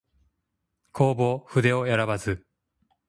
[0.93, 2.43] 弘法筆を選ばず